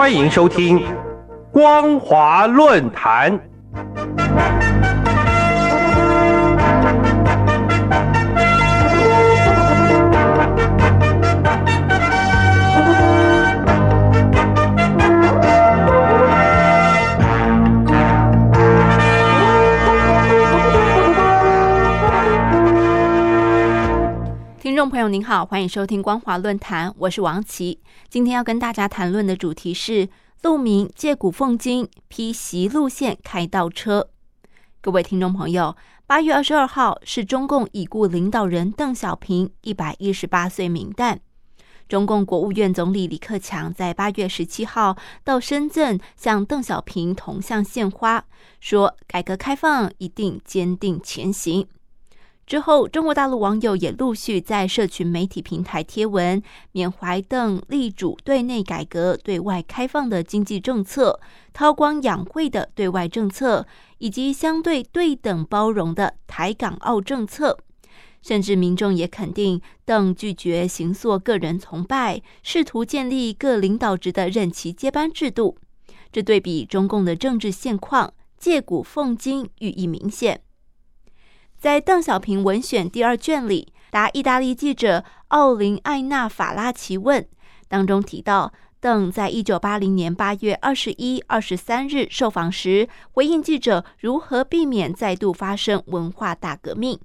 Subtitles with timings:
[0.00, 0.78] 欢迎收听
[1.52, 3.38] 《光华论坛》。
[24.90, 27.78] 朋友您好，欢迎收听光华论坛，我是王琦。
[28.08, 30.08] 今天要跟大家谈论的主题是
[30.42, 34.10] 路民借古奉今，批袭路线开倒车。
[34.80, 35.76] 各位听众朋友，
[36.08, 41.20] 八月二十二号是中共已故领导人邓小平一百一十八岁冥诞。
[41.88, 48.24] 中共国务院总理李克强在八月十七号到深圳向邓小平铜像献花，
[48.58, 51.68] 说改革开放一定坚定前行。
[52.50, 61.20] 之后，中国大陆网友也陆续在社群媒体平台贴文，缅怀邓力主对内改革、对外开放的经济政策，
[61.54, 63.64] 韬光养晦的对外政策，
[63.98, 67.56] 以及相对对等包容的台港澳政策。
[68.20, 75.56] 甚至民众也肯定邓拒绝行塑个人崇拜，试图建立各领导职的任期接班制度。
[76.10, 80.40] 这对比中共的政治现况，借古讽今，寓意明显。
[81.60, 87.28] 在邓小平文选第二卷里，答意大利记者奥林艾纳法拉奇问
[87.68, 96.98] 当中提到，邓在一九八零年八月二十一、二十三日受访时，回应记者如何避免再度发生文化大革命。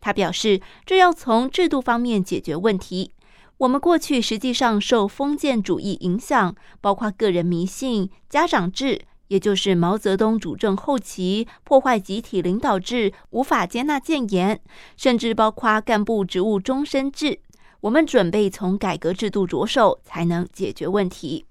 [0.00, 3.10] 他表示，这要从制度方面解决问题。
[3.58, 9.00] 我们过去实际上受封建主义影响，包括个人迷信、家长制。
[9.28, 14.60] 也就是毛泽东主政后期破坏集体领导制，无法接纳谏言，
[14.96, 17.40] 甚至包括干部职务终身制。
[17.80, 21.44] 我们准备从改革制度着手，才能解决问题。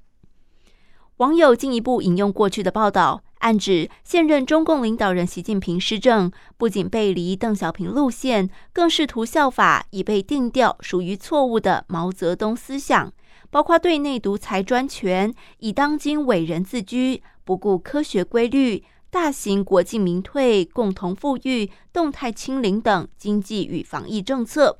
[1.18, 13.14] 网友进一步引用过去的报道，暗指现任中共领导人习近平施政不仅背离邓小平路线，更试图效法已被定调属于错误的毛泽东思想，
[13.50, 17.24] 包括对内独裁专权，以当今伟人自居。
[17.46, 24.80] 不顾科学规律，大型国进民退、共同富裕、动态清零等经济与防疫政策；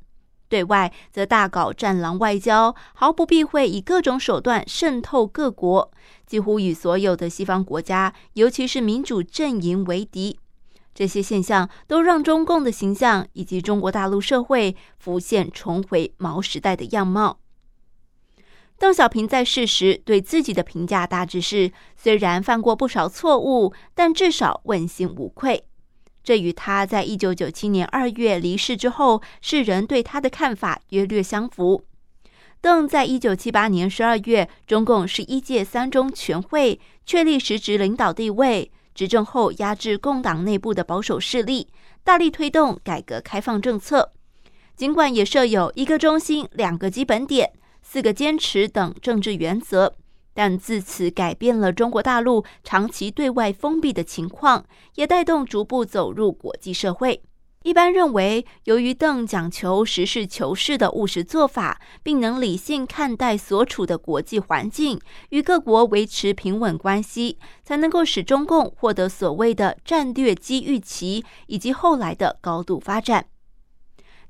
[0.50, 5.92] 对外则大搞战狼外交，毫不避讳以各种手段渗透各国，
[6.26, 10.40] 几乎与所有的西方国家，尤其是民主阵营为敌。
[10.94, 17.40] 这些现象都让中共的形象以及中国大陆社会浮现重回毛时代的样貌。
[18.78, 25.64] 邓小平在世时对自己的评价大致是：虽然犯过不少错误，但至少问心无愧。
[26.24, 31.86] 这与他在一九九七年二月离世之后，世人对他的看法约略相符。
[32.60, 41.70] 邓在一九七八年十二月，中共十一届三中全会确立实职领导地位，执政后压制共党内部的保守势力，
[42.04, 44.12] 大力推动改革开放政策。
[44.76, 47.54] 尽管也设有一个中心、两个基本点。
[47.88, 49.94] 四个坚持等政治原则，
[50.34, 54.66] 但自此改变了中国大陆长期对外封闭的情况，
[54.96, 57.22] 也带动逐步走入国际社会。
[57.64, 73.26] 一般认为，由于邓讲求实事求是的务实做法，并能理性看待所处的国际环境，与各国维持平稳关系，才能够使中共获得所谓的战略机遇期以及后来的高度发展。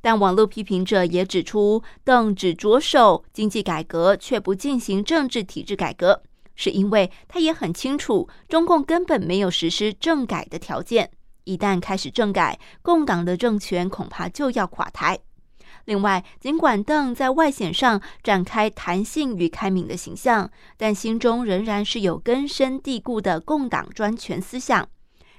[0.06, 6.22] 但网络批评者也指出，邓只着手经济改革，却不进行政治体制改革，
[6.56, 11.10] 是因为他也很清楚，中共根本没有实施政改的条件。
[11.46, 15.18] 一旦开始政改，共党的政权恐怕就要垮台。
[15.86, 24.88] 另外，尽管邓在外显上展开弹性与开明的形象，但心中仍然是有根深蒂固的共党专权思想。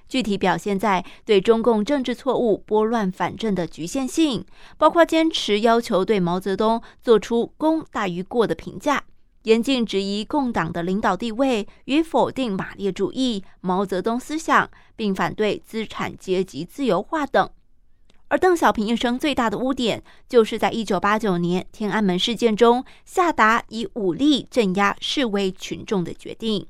[0.09, 4.45] 具体表现在对中共政治错误拨乱反正的局限性，
[4.79, 9.05] 包括坚持要求对毛泽东做出功大于过的评价，
[9.43, 17.49] 严禁质疑共党的领导地位与否定马列主义、毛泽东思想，并反对资产阶级自由化等。
[18.29, 26.67] 而邓小平一生最大的污点，就是在一九八九年天安门事件中下达以武力镇压示威群众的决定。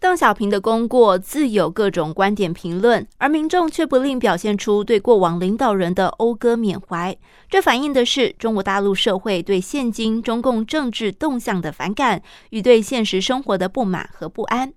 [0.00, 7.16] 邓小平的功过自有各种观点评论，而民众却不吝表现出对过往领导人的讴歌缅怀。
[7.50, 14.72] 这反映的是中国大陆社会对现今中共政治动向的反感与对现实生活的不满和不安。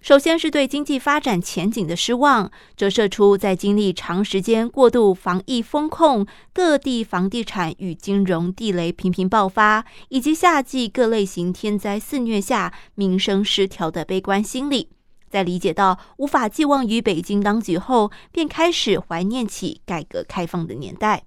[0.00, 14.88] 首先是对经济发展前景的失望，折射出在经历长时间过度防疫风控、各地房地产与金融地雷频频爆发，以及夏季各类型天灾肆虐下民生失调的悲观心理。
[15.28, 21.24] 在理解到无法寄望于北京当局后，便开始怀念起改革开放的年代。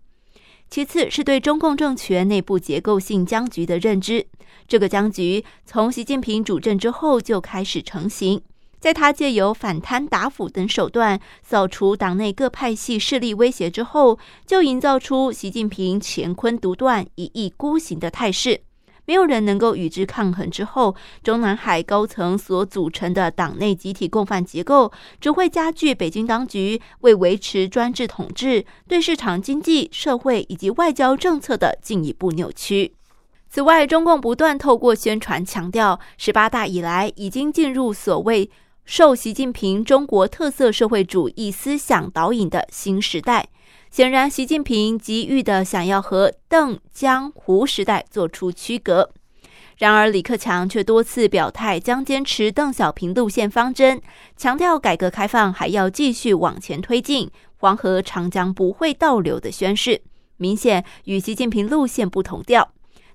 [0.67, 4.25] 其次是对中共政权内部结构性僵局的认知，
[4.67, 8.41] 这个僵局从习近平主政之后就开始成型。
[8.83, 18.59] 在他借由反贪打腐等手段扫除党内各派系势力威胁之后，就营造出习近平乾坤独断、一意孤行的态势。
[19.05, 20.51] 没有人能够与之抗衡。
[20.51, 20.93] 之后，
[21.23, 24.91] 中南海高层所组成的党内集体共犯结构，
[25.21, 32.93] 只会加剧北京当局为维持专制统治对市场经济、社会以及外交政策的进一步扭曲。
[33.49, 38.51] 此外，中共不断透过宣传强调，十八大以来已经进入所谓。
[38.85, 43.47] 受习近平中国特色社会主义思想导引的新时代，
[43.89, 49.09] 显然，习近平急于的想要和邓江胡时代做出区隔。
[49.77, 54.01] 然而，李克强却多次表态将坚持邓小平路线方针，
[54.35, 60.01] 强调改革开放还要继续往前推进，黄河、长江不会倒流的宣誓，
[60.35, 62.73] 明显与习近平路线不同调。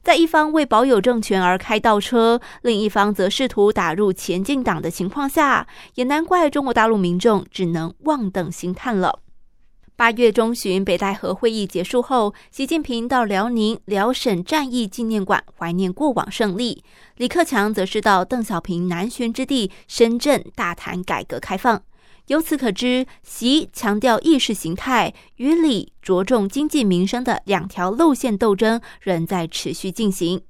[0.09, 5.67] 在一方为保有政权而开倒车，另一方则试图打入前进党的情况下，
[5.97, 9.21] 也难怪中国大陆民众只能望等兴叹了。
[9.97, 16.83] 八月中旬，北戴河会议结束后，习近平到辽宁辽沈战役纪念馆怀念过往胜利，
[17.19, 21.83] 李克强则是到邓小平南巡之地深圳大谈改革开放。
[22.29, 30.43] 由此可知，习强调意识形态与李着重经济民生的两条路线斗争仍在持续进行。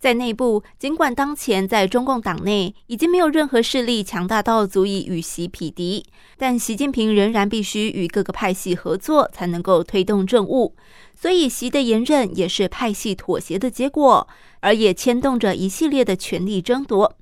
[0.00, 6.04] 在内部，尽管当前在中共党内已经没有任何势力强大到足以与习匹敌，
[6.38, 10.74] 但习近平仍然必须与各个派系合作，才能够推动政务。
[11.14, 14.26] 所以，习的延任也是派系妥协的结果，
[14.60, 17.14] 而也牵动着一系列的权力争夺。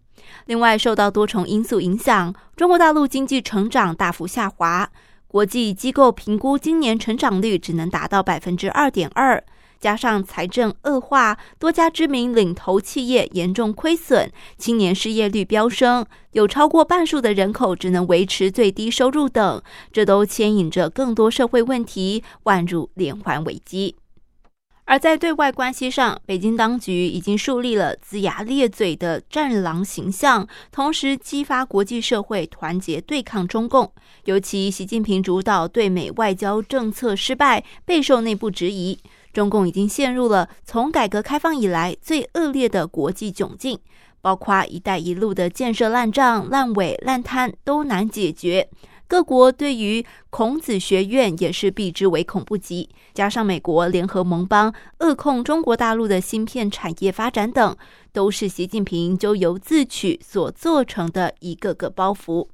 [0.46, 4.90] 另外，受到多重因素影响，中国大陆经济成长大幅下滑，
[5.26, 9.42] 国际机构评估今年成长率只能达到百分之二点二。
[9.80, 23.94] 加上财政恶化，多家知名领头企业严重亏损，青年失业率飙升，有超过半数的人口只能维持最低收入等，这都牵引着更多社会问题，万入连环危机。
[24.88, 33.92] 而在对外关系上，北京当局已经树立了龇牙咧嘴的战狼形象，同时激发国际社会团结对抗中共。
[34.24, 38.98] 尤其习近平主导对美外交政策失败，备受内部质疑。
[39.34, 43.78] 中共已经陷入了从改革开放以来最恶劣的国际窘境，
[44.22, 48.66] 包括“一带一路”的建设烂账、烂尾、烂摊都难解决。
[49.08, 57.74] 各国对于孔子学院也是避之唯恐不及，加上美国联合盟邦扼控中国大陆的芯片产业发展等，
[58.12, 62.48] 都是习近平咎由自取所做成的一个个包袱。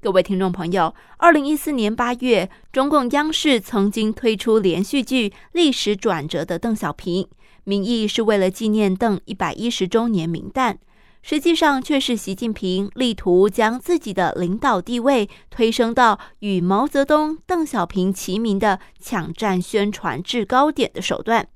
[0.00, 7.24] 各位听众朋友，二零一四年八月，中共央视曾经推出连续剧《历史转折的邓小平》，
[7.64, 10.78] 名义是为了纪念邓一百一十周年冥诞。
[11.22, 21.48] 实际上却是习近平力图将自己的领导地位推升到与毛泽东、邓小平齐名的抢占宣传制高点的手段。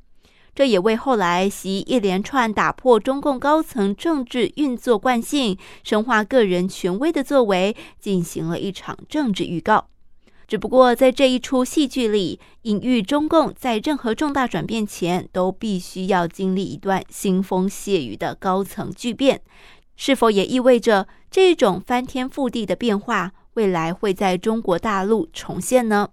[0.55, 9.89] 这也为后来习一连串打破中共高层政治运作惯性、深化个人权威的作为进行了一场政治预告。
[10.47, 19.41] 只不过，在这一出戏剧里，隐喻中共在任何重大转变前，都必须要经历一段腥风血雨的高层巨变。
[19.97, 26.09] 是否也意味着这种翻天覆地的变化，未来会在中国大陆重现呢？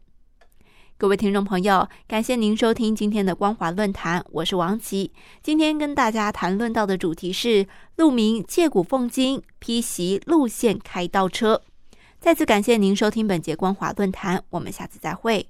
[0.97, 5.11] 各位听众朋友，感谢您收听今天的光华论坛，我是王琦。
[5.41, 11.63] 今天跟大家谈论到的主题是：路名借古奉今，批习路线开倒车。
[12.21, 15.49] 再次感谢您收听本节光华论坛，我们下次再会。